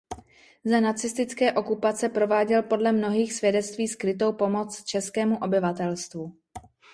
[0.65, 6.37] Za nacistické okupace prováděl podle mnohých svědectví skrytou pomoc českému obyvatelstvu.